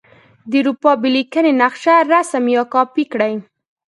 د 0.49 0.51
اروپا 0.61 0.91
بې 1.01 1.09
لیکنې 1.15 1.51
نقشه 1.61 1.95
رسم 2.11 2.43
یا 2.55 2.63
کاپې 2.73 3.03
کړئ. 3.11 3.33